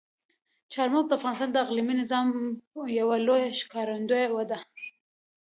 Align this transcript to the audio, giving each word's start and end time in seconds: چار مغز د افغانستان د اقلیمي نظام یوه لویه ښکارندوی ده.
چار 0.73 0.87
مغز 0.93 1.07
د 1.09 1.13
افغانستان 1.19 1.49
د 1.51 1.57
اقلیمي 1.65 1.93
نظام 2.01 2.27
یوه 2.99 3.15
لویه 3.27 3.49
ښکارندوی 3.61 4.25
ده. 4.49 4.57